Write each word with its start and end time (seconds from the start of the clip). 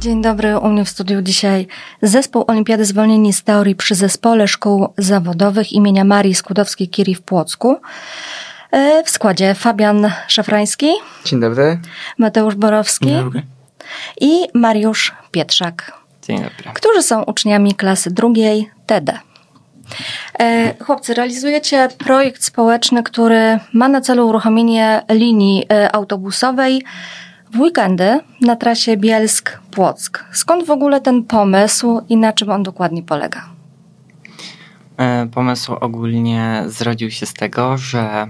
Dzień 0.00 0.22
dobry, 0.22 0.58
u 0.58 0.68
mnie 0.68 0.84
w 0.84 0.88
studiu 0.88 1.22
dzisiaj 1.22 1.66
zespół 2.02 2.44
Olimpiady 2.46 2.84
Zwolnieni 2.84 3.32
z 3.32 3.42
Teorii 3.42 3.74
przy 3.74 3.94
Zespole 3.94 4.48
Szkół 4.48 4.88
Zawodowych 4.98 5.72
imienia 5.72 6.04
Marii 6.04 6.34
Skłodowskiej-Curie 6.34 7.14
w 7.14 7.22
Płocku. 7.22 7.76
E, 8.70 9.02
w 9.04 9.10
składzie 9.10 9.54
Fabian 9.54 10.10
Szafrański. 10.28 10.86
Dzień 11.24 11.40
dobry. 11.40 11.78
Mateusz 12.18 12.54
Borowski. 12.54 13.06
Dzień 13.06 13.24
dobry. 13.24 13.42
I 14.20 14.46
Mariusz 14.54 15.14
Pietrzak. 15.30 15.92
Dzień 16.22 16.36
dobry. 16.36 16.70
Którzy 16.74 17.02
są 17.02 17.22
uczniami 17.22 17.74
klasy 17.74 18.10
drugiej 18.10 18.70
TD. 18.86 19.18
E, 20.40 20.74
chłopcy, 20.84 21.14
realizujecie 21.14 21.88
projekt 21.98 22.44
społeczny, 22.44 23.02
który 23.02 23.58
ma 23.72 23.88
na 23.88 24.00
celu 24.00 24.28
uruchomienie 24.28 25.02
linii 25.10 25.64
e, 25.72 25.94
autobusowej 25.94 26.84
w 27.52 27.60
weekendy 27.60 28.20
na 28.40 28.56
trasie 28.56 28.96
Bielsk-Płock. 28.96 30.24
Skąd 30.32 30.66
w 30.66 30.70
ogóle 30.70 31.00
ten 31.00 31.24
pomysł 31.24 32.00
i 32.08 32.16
na 32.16 32.32
czym 32.32 32.50
on 32.50 32.62
dokładnie 32.62 33.02
polega? 33.02 33.48
E, 34.96 35.26
pomysł 35.26 35.72
ogólnie 35.72 36.64
zrodził 36.66 37.10
się 37.10 37.26
z 37.26 37.34
tego, 37.34 37.78
że 37.78 38.26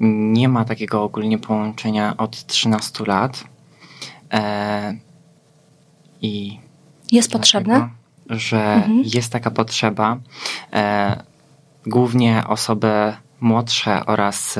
nie 0.00 0.48
ma 0.48 0.64
takiego 0.64 1.02
ogólnie 1.02 1.38
połączenia 1.38 2.16
od 2.16 2.46
13 2.46 3.04
lat. 3.06 3.44
I 6.22 6.58
jest 7.12 7.28
dlatego, 7.28 7.38
potrzebne? 7.38 7.88
Że 8.30 8.74
mhm. 8.74 9.02
jest 9.04 9.32
taka 9.32 9.50
potrzeba. 9.50 10.18
Głównie 11.86 12.42
osoby 12.48 13.12
młodsze 13.42 14.06
oraz 14.06 14.58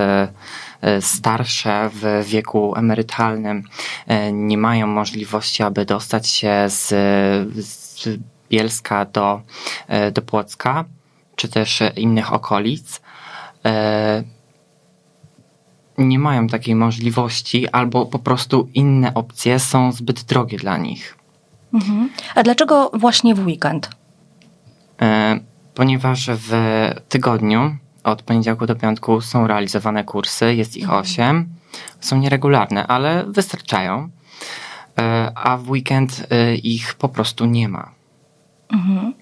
E, 0.83 1.03
starsze 1.03 1.91
w 1.93 2.25
wieku 2.27 2.77
emerytalnym 2.77 3.63
e, 4.07 4.33
nie 4.33 4.59
mają 4.59 4.87
możliwości, 4.87 5.63
aby 5.63 5.85
dostać 5.85 6.29
się 6.29 6.65
z, 6.69 6.89
z 7.67 8.09
Bielska 8.51 9.05
do, 9.05 9.41
e, 9.89 10.11
do 10.11 10.23
Płocka, 10.23 10.85
czy 11.37 11.49
też 11.49 11.83
innych 11.97 12.33
okolic, 12.33 13.03
nie 15.99 16.19
mają 16.19 16.47
takiej 16.47 16.75
możliwości, 16.75 17.69
albo 17.69 18.07
po 18.07 18.19
prostu 18.19 18.69
inne 18.75 19.15
opcje 19.15 19.59
są 19.59 19.93
zbyt 19.93 20.23
drogie 20.23 20.59
dla 20.59 20.77
nich. 20.77 21.19
Mhm. 21.75 22.11
A 22.35 22.43
dlaczego 22.43 22.91
właśnie 22.95 23.35
w 23.35 23.47
weekend? 23.47 23.91
Ponieważ 25.75 26.31
w 26.31 26.51
tygodniu 27.09 27.77
od 28.05 28.23
poniedziałku 28.23 28.67
do 28.67 28.75
piątku 28.75 29.21
są 29.21 29.47
realizowane 29.47 30.05
kursy, 30.05 30.55
jest 30.55 30.77
ich 30.77 30.85
mhm. 30.85 31.01
osiem. 31.01 31.49
Są 32.01 32.19
nieregularne, 32.19 32.87
ale 32.87 33.25
wystarczają. 33.27 34.09
E, 34.99 35.33
a 35.35 35.57
w 35.57 35.71
weekend 35.71 36.27
e, 36.31 36.55
ich 36.55 36.95
po 36.95 37.09
prostu 37.09 37.45
nie 37.45 37.69
ma. 37.69 37.91
Mhm. 38.73 39.15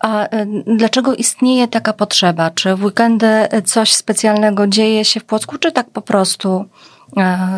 A 0.00 0.28
e, 0.28 0.46
dlaczego 0.76 1.14
istnieje 1.14 1.68
taka 1.68 1.92
potrzeba? 1.92 2.50
Czy 2.50 2.76
w 2.76 2.84
weekendy 2.84 3.48
coś 3.64 3.92
specjalnego 3.92 4.66
dzieje 4.66 5.04
się 5.04 5.20
w 5.20 5.24
Płocku, 5.24 5.58
czy 5.58 5.72
tak 5.72 5.90
po 5.90 6.02
prostu 6.02 6.64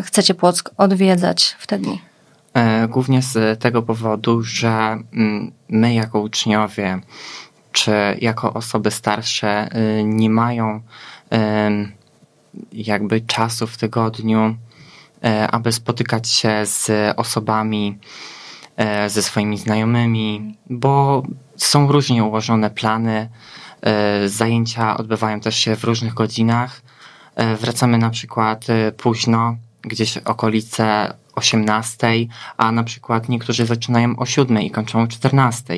chcecie 0.05 0.35
Płock 0.35 0.71
odwiedzać 0.77 1.57
w 1.59 1.67
te 1.67 1.79
dni? 1.79 2.01
Głównie 2.89 3.23
z 3.23 3.61
tego 3.61 3.83
powodu, 3.83 4.43
że 4.43 4.99
mm, 5.13 5.53
my 5.69 5.95
jako 5.95 6.21
uczniowie 6.21 7.01
czy 7.77 7.93
jako 8.21 8.55
osoby 8.55 8.91
starsze 8.91 9.69
y, 9.77 10.05
nie 10.05 10.31
mają 10.31 10.81
jakby 12.73 13.21
czasu 13.21 13.67
w 13.67 13.77
tygodniu, 13.77 14.57
e, 15.25 15.49
aby 15.49 15.73
spotykać 15.73 16.29
się 16.29 16.67
z 16.67 16.91
osobami, 17.17 17.99
e, 18.77 19.11
ze 19.11 19.23
swoimi 19.23 19.59
znajomymi, 19.59 20.55
bo 20.71 21.23
są 21.57 21.93
różnie 21.93 22.25
ułożone 22.25 22.71
plany. 22.71 23.29
E, 23.83 24.29
zajęcia 24.29 24.97
odbywają 24.97 25.41
też 25.41 25.57
się 25.57 25.77
w 25.77 25.85
różnych 25.85 26.15
godzinach. 26.15 26.83
Wracamy 27.61 27.99
na 27.99 28.11
przykład 28.11 28.67
późno, 28.97 29.57
gdzieś 29.83 30.19
okolice 30.19 31.15
18, 31.35 32.09
a 32.57 32.73
na 32.73 32.85
przykład 32.85 33.29
niektórzy 33.29 33.67
zaczynają 33.67 34.17
o 34.17 34.27
7 34.27 34.63
i 34.63 34.71
kończą 34.71 35.03
o 35.03 35.07
14 35.07 35.75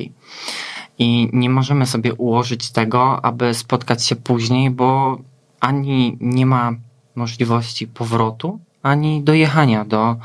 i 0.99 1.29
nie 1.33 1.49
możemy 1.49 1.85
sobie 1.85 2.13
ułożyć 2.13 2.71
tego, 2.71 3.25
aby 3.25 3.53
spotkać 3.53 4.05
się 4.05 4.15
później, 4.15 4.69
bo 4.69 5.17
ani 5.59 6.17
nie 6.21 6.45
ma 6.45 6.71
możliwości 7.15 7.87
powrotu, 7.87 8.59
ani 8.83 9.21
dojechania 9.23 9.85
do 9.85 10.15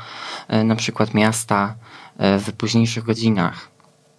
e, 0.47 0.63
na 0.63 0.75
przykład 0.75 1.13
miasta 1.13 1.75
e, 2.17 2.39
w 2.39 2.53
późniejszych 2.53 3.03
godzinach. 3.03 3.74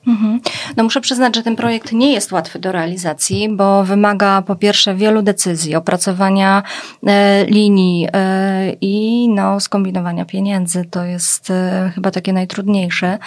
Mhm. 0.07 0.41
No 0.77 0.85
muszę 0.85 1.01
przyznać, 1.01 1.37
że 1.37 1.43
ten 1.43 1.57
projekt 1.57 1.93
nie 1.93 2.13
jest 2.13 2.33
łatwy 2.33 2.59
do 2.59 2.73
realizacji, 2.73 3.49
bo 3.49 3.85
wymaga 3.85 4.43
po 4.43 4.57
pierwsze 4.57 4.95
wielu 4.95 5.23
decyzji, 5.23 5.75
opracowania 5.75 6.63
e, 7.07 7.45
linii 7.45 8.09
e, 8.13 8.73
i 8.81 9.29
no, 9.29 9.61
skombinowania 9.61 10.25
pieniędzy. 10.25 10.85
To 10.91 11.05
jest 11.05 11.51
e, 11.51 11.93
chyba 11.95 12.11
takie 12.11 12.33
najtrudniejsze, 12.33 13.19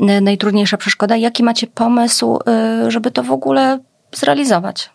e, 0.00 0.20
najtrudniejsza 0.20 0.76
przeszkoda. 0.76 1.16
Jaki 1.16 1.42
macie 1.42 1.66
pomysł, 1.66 2.38
e, 2.46 2.90
żeby 2.90 3.10
to 3.10 3.22
w 3.22 3.30
ogóle 3.30 3.78
zrealizować? 4.12 4.90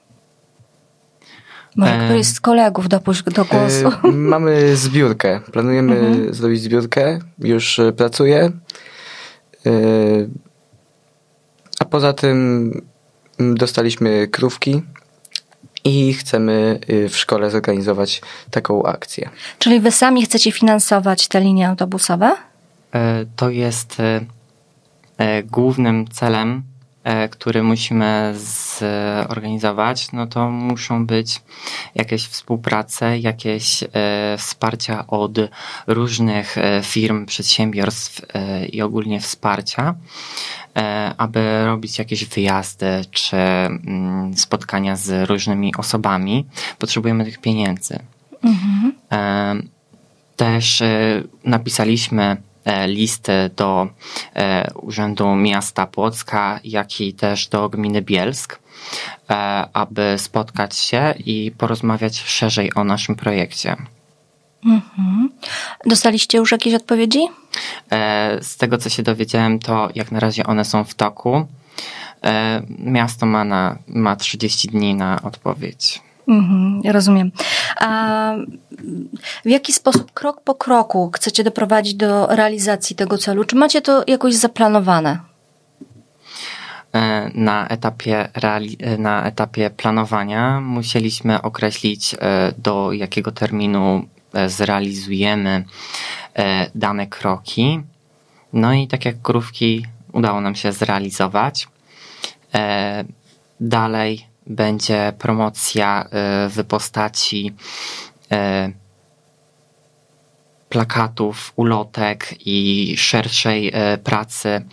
Może 1.75 1.94
e, 1.94 2.06
któryś 2.06 2.28
z 2.28 2.39
kolegów 2.39 2.89
dopuść 2.89 3.23
do 3.23 3.45
głosu. 3.45 3.91
mamy 4.13 4.75
zbiórkę. 4.75 5.39
Planujemy 5.51 6.00
mhm. 6.00 6.34
zrobić 6.34 6.62
zbiórkę. 6.62 7.19
Już 7.39 7.81
pracuję 7.97 8.51
a 11.79 11.85
poza 11.85 12.13
tym 12.13 12.72
mm, 13.40 13.56
dostaliśmy 13.57 14.28
krówki 14.28 14.81
i 15.84 16.13
chcemy 16.13 16.79
y, 16.90 17.09
w 17.09 17.17
szkole 17.17 17.51
zorganizować 17.51 18.22
taką 18.51 18.84
akcję. 18.84 19.29
Czyli 19.59 19.79
wy 19.79 19.91
sami 19.91 20.25
chcecie 20.25 20.51
finansować 20.51 21.28
te 21.28 21.41
linie 21.41 21.69
autobusowe? 21.69 22.35
E, 22.94 23.25
to 23.35 23.50
jest 23.50 24.00
e, 24.00 24.22
e, 25.18 25.44
głównym 25.44 26.07
celem 26.07 26.63
który 27.32 27.64
musimy 27.64 28.36
zorganizować, 28.80 30.12
no 30.12 30.28
to 30.28 30.50
muszą 30.50 31.06
być 31.06 31.42
jakieś 31.96 32.28
współprace, 32.28 33.20
jakieś 33.20 33.84
e, 33.84 33.88
wsparcia 34.38 35.08
od 35.08 35.38
różnych 35.88 36.58
e, 36.58 36.82
firm, 36.84 37.26
przedsiębiorstw 37.26 38.22
i 38.72 38.82
ogólnie 38.82 39.20
wsparcia, 39.20 39.96
aby 41.18 41.66
robić 41.66 42.00
jakieś 42.00 42.26
wyjazdy 42.26 43.02
czy 43.12 43.38
mm, 43.38 44.38
spotkania 44.38 44.96
z 44.96 45.30
różnymi 45.30 45.76
osobami. 45.76 46.46
Potrzebujemy 46.80 47.26
tych 47.26 47.38
pieniędzy. 47.38 48.00
Mhm. 48.44 49.70
Też 50.36 50.84
napisaliśmy 51.44 52.38
E, 52.66 52.88
listy 52.88 53.50
do 53.56 53.88
e, 54.36 54.72
Urzędu 54.74 55.36
Miasta 55.36 55.88
Płocka, 55.88 56.59
jak 56.64 57.02
i 57.02 57.14
też 57.14 57.47
do 57.47 57.70
gminy 57.70 58.02
Bielsk, 58.02 58.59
e, 59.30 59.36
aby 59.74 60.16
spotkać 60.18 60.78
się 60.78 61.14
i 61.25 61.52
porozmawiać 61.58 62.19
szerzej 62.19 62.74
o 62.75 62.84
naszym 62.84 63.16
projekcie. 63.16 63.75
Mhm. 64.66 65.30
Dostaliście 65.86 66.38
już 66.38 66.52
jakieś 66.52 66.74
odpowiedzi? 66.74 67.19
Z 68.42 68.58
tego, 68.58 68.78
co 68.78 68.90
się 68.90 69.03
dowiedziałem, 69.03 69.59
to 69.59 69.90
jak 69.96 70.12
na 70.12 70.19
razie 70.19 70.44
one 70.46 70.66
są 70.66 70.84
w 70.84 70.94
toku. 70.94 71.48
Miasto 72.80 73.25
ma, 73.25 73.44
na, 73.44 73.78
ma 73.88 74.16
30 74.16 74.68
dni 74.68 74.96
na 74.96 75.22
odpowiedź. 75.22 76.02
Mhm, 76.30 76.81
rozumiem. 76.94 77.31
A 77.80 78.34
w 79.45 79.50
jaki 79.50 79.73
sposób, 79.73 80.12
krok 80.12 80.41
po 80.41 80.56
kroku, 80.56 81.12
chcecie 81.16 81.44
doprowadzić 81.44 81.94
do 81.94 82.27
realizacji 82.27 82.95
tego 82.95 83.18
celu? 83.18 83.44
Czy 83.44 83.56
macie 83.56 83.81
to 83.81 84.04
jakoś 84.07 84.36
zaplanowane? 84.36 85.19
E, 86.94 87.31
na 87.33 87.68
etapie, 87.68 88.30
e, 88.80 88.98
na 88.98 89.24
etapie 89.24 89.69
planowania 89.69 90.62
musieliśmy 90.62 91.42
określić, 91.42 92.13
e, 92.13 92.54
do 92.57 92.94
jakiego 92.94 93.31
terminu 93.31 94.06
zrealizujemy 94.48 95.63
dane 96.75 97.07
kroki. 97.07 97.81
No 98.54 98.74
i 98.74 98.88
tak 98.88 99.06
jak 99.06 99.21
krówki 99.21 99.86
udało 100.13 100.42
nam 100.42 100.56
się 100.56 100.71
zrealizować. 100.71 101.68
Dalej 103.59 104.27
będzie 104.48 105.13
promocja 105.19 106.06
w 106.50 106.63
postaci 106.68 107.54
plakatów, 110.70 111.54
ulotek 111.56 112.36
i 112.46 112.94
szerszej 112.98 113.68
y, 113.68 113.98
pracy 113.98 114.66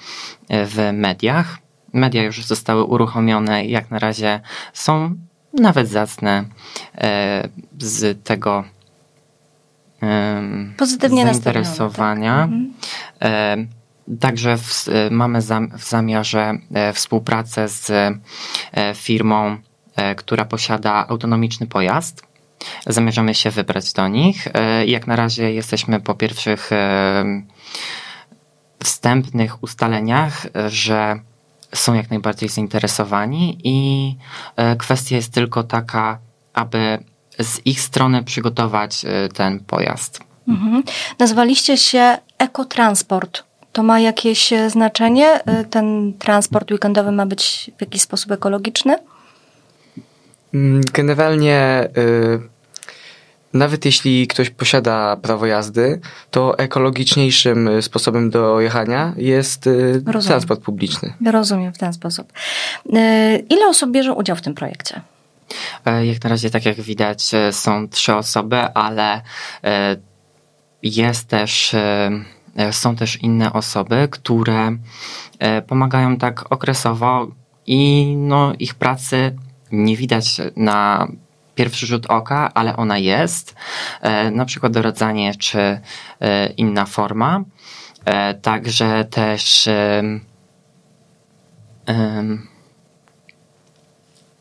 w 0.49 0.91
mediach. 0.93 1.59
Media 1.93 2.23
już 2.23 2.45
zostały 2.45 2.85
uruchomione, 2.85 3.65
jak 3.65 3.91
na 3.91 3.99
razie 3.99 4.41
są 4.73 5.15
nawet 5.53 5.89
zacne 5.89 6.45
z 7.79 8.25
tego 8.25 8.65
Pozytywnie 10.77 11.25
zainteresowania. 11.25 12.43
Mhm. 12.43 13.69
Także 14.21 14.57
w, 14.57 14.89
e, 14.89 15.11
mamy 15.11 15.41
w 15.79 15.89
zamiarze 15.89 16.59
współpracę 16.95 17.69
z 17.69 17.93
firmą, 18.95 19.57
która 20.17 20.45
posiada 20.45 21.09
autonomiczny 21.09 21.67
pojazd. 21.67 22.27
Zamierzamy 22.87 23.35
się 23.35 23.51
wybrać 23.51 23.93
do 23.93 24.09
nich. 24.09 24.49
Jak 24.87 25.07
na 25.07 25.17
razie 25.17 25.53
jesteśmy 25.53 26.01
po 26.01 26.15
pierwszych 26.15 26.71
wstępnych 28.85 29.63
ustaleniach, 29.63 30.47
że 30.69 31.21
są 31.75 31.95
jak 31.95 32.11
najbardziej 32.11 32.49
zainteresowani 32.49 33.59
i 33.65 34.17
kwestia 34.79 35.17
jest 35.17 35.33
tylko 35.33 35.63
taka, 35.63 36.19
aby 36.55 36.99
z 37.41 37.67
ich 37.67 37.81
strony 37.81 38.23
przygotować 38.25 39.05
ten 39.35 39.61
pojazd. 39.61 40.21
Mhm. 40.49 40.83
Nazwaliście 41.19 41.77
się 41.77 42.19
ekotransport. 42.39 43.43
To 43.73 43.83
ma 43.83 44.01
jakieś 44.01 44.53
e, 44.53 44.71
znaczenie? 44.71 45.41
Ten 45.71 46.13
transport 46.19 46.71
weekendowy 46.73 47.13
ma 47.13 47.27
być 47.27 47.71
w 47.79 47.81
jakiś 47.81 48.03
sposób 48.03 48.33
ekologiczny? 48.33 48.99
Mm, 50.55 50.81
generalnie, 50.93 51.89
y, 51.99 52.41
nawet 53.53 53.85
jeśli 53.85 54.27
ktoś 54.27 54.51
posiada 54.51 55.17
prawo 55.17 55.47
jazdy, 55.47 56.01
to 56.31 56.59
ekologiczniejszym 56.59 57.83
sposobem 57.83 58.31
do 58.31 58.61
jechania 58.61 59.15
jest 59.17 59.69
transport 60.23 60.63
publiczny. 60.63 61.13
Rozumiem 61.33 61.73
w 61.73 61.79
ten 61.79 61.93
sposób. 61.93 62.33
Ile 63.49 63.69
osób 63.69 63.91
bierze 63.91 64.13
udział 64.13 64.37
w 64.37 64.43
tym 64.43 64.55
projekcie? 64.55 65.01
E, 65.85 66.07
jak 66.07 66.25
na 66.25 66.31
razie, 66.31 66.51
tak 66.51 66.67
jak 66.67 66.81
widać, 66.81 67.35
e, 67.35 67.53
są 67.53 67.89
trzy 67.89 68.15
osoby, 68.15 68.57
ale 68.57 69.23
e, 69.65 69.97
jest 70.83 71.29
też, 71.29 71.77
są 72.71 72.97
też 72.97 73.17
inne 73.17 73.53
osoby, 73.53 74.09
które 74.11 74.77
pomagają 75.67 76.17
tak 76.17 76.53
okresowo 76.53 77.27
i 77.67 78.07
no, 78.17 78.53
ich 78.59 78.75
pracy 78.75 79.37
nie 79.73 79.97
widać 79.97 80.41
na 80.57 81.09
pierwszy 81.55 81.87
rzut 81.87 82.07
oka, 82.07 82.51
ale 82.55 82.77
ona 82.77 82.99
jest. 82.99 83.55
Na 84.33 84.45
przykład 84.45 84.73
doradzanie 84.73 85.35
czy 85.35 85.81
inna 86.57 86.87
forma. 86.87 87.45
Także 88.43 89.05
też 89.05 89.69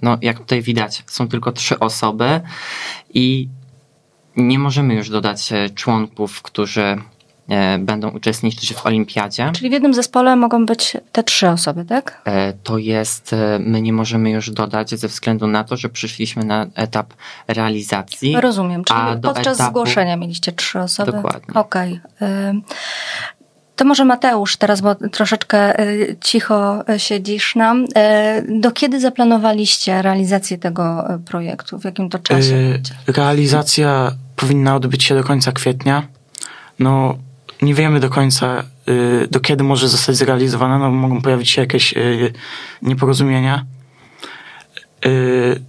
no 0.01 0.17
jak 0.21 0.39
tutaj 0.39 0.61
widać, 0.61 1.03
są 1.07 1.27
tylko 1.27 1.51
trzy 1.51 1.79
osoby 1.79 2.41
i 3.13 3.49
nie 4.35 4.59
możemy 4.59 4.95
już 4.95 5.09
dodać 5.09 5.51
e, 5.51 5.69
członków, 5.69 6.41
którzy 6.41 6.81
e, 6.81 6.97
będą 7.79 8.09
uczestniczyć 8.09 8.73
w 8.73 8.85
olimpiadzie. 8.85 9.51
Czyli 9.55 9.69
w 9.69 9.73
jednym 9.73 9.93
zespole 9.93 10.35
mogą 10.35 10.65
być 10.65 10.97
te 11.11 11.23
trzy 11.23 11.49
osoby, 11.49 11.85
tak? 11.85 12.21
E, 12.25 12.53
to 12.53 12.77
jest, 12.77 13.35
my 13.59 13.81
nie 13.81 13.93
możemy 13.93 14.29
już 14.29 14.51
dodać 14.51 14.89
ze 14.89 15.07
względu 15.07 15.47
na 15.47 15.63
to, 15.63 15.77
że 15.77 15.89
przyszliśmy 15.89 16.43
na 16.43 16.65
etap 16.75 17.13
realizacji. 17.47 18.35
Rozumiem, 18.41 18.83
czyli 18.83 18.99
podczas 19.21 19.55
etapu... 19.55 19.71
zgłoszenia 19.71 20.17
mieliście 20.17 20.51
trzy 20.51 20.79
osoby. 20.79 21.11
Dokładnie. 21.11 21.53
Okej. 21.53 21.99
Okay. 22.15 22.61
To 23.75 23.85
może 23.85 24.05
Mateusz 24.05 24.57
teraz, 24.57 24.81
bo 24.81 24.95
troszeczkę 24.95 25.73
cicho 26.21 26.83
siedzisz 26.97 27.55
nam. 27.55 27.85
Do 28.49 28.71
kiedy 28.71 28.99
zaplanowaliście 28.99 30.01
realizację 30.01 30.57
tego 30.57 31.07
projektu? 31.25 31.79
W 31.79 31.83
jakim 31.83 32.09
to 32.09 32.19
czasie? 32.19 32.79
Realizacja 33.07 34.11
powinna 34.35 34.75
odbyć 34.75 35.03
się 35.03 35.15
do 35.15 35.23
końca 35.23 35.51
kwietnia. 35.51 36.03
No, 36.79 37.15
nie 37.61 37.73
wiemy 37.73 37.99
do 37.99 38.09
końca, 38.09 38.63
do 39.31 39.39
kiedy 39.39 39.63
może 39.63 39.87
zostać 39.87 40.15
zrealizowana. 40.15 40.77
No, 40.77 40.91
mogą 40.91 41.21
pojawić 41.21 41.49
się 41.49 41.61
jakieś 41.61 41.93
nieporozumienia. 42.81 43.65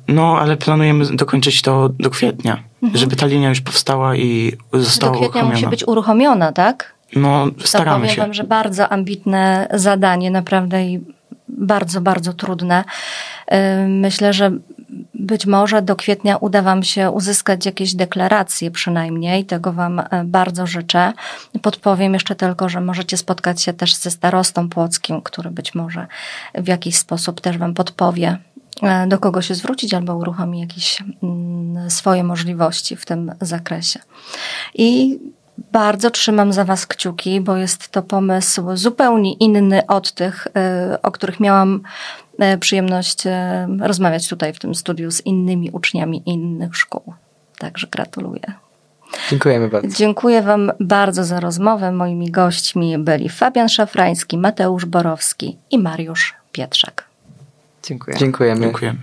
No, 0.08 0.38
ale 0.38 0.56
planujemy 0.56 1.16
dokończyć 1.16 1.62
to 1.62 1.88
do 1.88 2.10
kwietnia, 2.10 2.62
mhm. 2.82 3.00
żeby 3.00 3.16
ta 3.16 3.26
linia 3.26 3.48
już 3.48 3.60
powstała 3.60 4.16
i 4.16 4.52
została 4.72 5.12
uruchomiona. 5.12 5.32
Do 5.32 5.48
kwietnia 5.48 5.68
musi 5.68 5.70
być 5.70 5.88
uruchomiona, 5.88 6.52
tak? 6.52 6.94
No, 7.16 7.46
staramy 7.64 7.90
to 7.90 8.00
powiem 8.00 8.14
się. 8.14 8.20
wam, 8.22 8.34
że 8.34 8.44
bardzo 8.44 8.88
ambitne 8.88 9.68
zadanie, 9.74 10.30
naprawdę 10.30 10.86
i 10.86 11.00
bardzo, 11.48 12.00
bardzo 12.00 12.32
trudne. 12.32 12.84
Myślę, 13.88 14.32
że 14.32 14.50
być 15.18 15.46
może 15.46 15.82
do 15.82 15.96
kwietnia 15.96 16.36
uda 16.36 16.62
Wam 16.62 16.82
się 16.82 17.10
uzyskać 17.10 17.66
jakieś 17.66 17.94
deklaracje 17.94 18.70
przynajmniej. 18.70 19.44
Tego 19.44 19.72
Wam 19.72 20.00
e, 20.00 20.24
bardzo 20.24 20.66
życzę. 20.66 21.12
Podpowiem 21.62 22.14
jeszcze 22.14 22.34
tylko, 22.34 22.68
że 22.68 22.80
możecie 22.80 23.16
spotkać 23.16 23.62
się 23.62 23.72
też 23.72 23.94
ze 23.94 24.10
starostą 24.10 24.68
płockim, 24.68 25.22
który 25.22 25.50
być 25.50 25.74
może 25.74 26.06
w 26.54 26.68
jakiś 26.68 26.96
sposób 26.96 27.40
też 27.40 27.58
Wam 27.58 27.74
podpowie, 27.74 28.38
e, 28.82 29.06
do 29.06 29.18
kogo 29.18 29.42
się 29.42 29.54
zwrócić 29.54 29.94
albo 29.94 30.16
uruchomi 30.16 30.60
jakieś 30.60 31.02
mm, 31.22 31.90
swoje 31.90 32.24
możliwości 32.24 32.96
w 32.96 33.06
tym 33.06 33.32
zakresie. 33.40 34.00
I 34.74 35.18
bardzo 35.72 36.10
trzymam 36.10 36.52
za 36.52 36.64
Was 36.64 36.86
kciuki, 36.86 37.40
bo 37.40 37.56
jest 37.56 37.88
to 37.88 38.02
pomysł 38.02 38.62
zupełnie 38.74 39.32
inny 39.32 39.86
od 39.86 40.12
tych, 40.12 40.46
y, 40.92 41.02
o 41.02 41.10
których 41.10 41.40
miałam 41.40 41.80
przyjemność 42.60 43.26
y, 43.26 43.30
rozmawiać 43.80 44.28
tutaj 44.28 44.52
w 44.52 44.58
tym 44.58 44.74
studiu 44.74 45.10
z 45.10 45.26
innymi 45.26 45.70
uczniami 45.70 46.22
innych 46.26 46.76
szkół. 46.76 47.14
Także 47.58 47.86
gratuluję. 47.90 48.52
Dziękujemy 49.30 49.68
bardzo. 49.68 49.96
Dziękuję 49.96 50.42
Wam 50.42 50.72
bardzo 50.80 51.24
za 51.24 51.40
rozmowę. 51.40 51.92
Moimi 51.92 52.30
gośćmi 52.30 52.98
byli 52.98 53.28
Fabian 53.28 53.68
Szafrański, 53.68 54.38
Mateusz 54.38 54.84
Borowski 54.84 55.56
i 55.70 55.78
Mariusz 55.78 56.34
Pietrzak. 56.52 57.04
Dziękuję. 57.82 58.16
Dziękujemy. 58.16 58.60
Dziękujemy. 58.60 58.98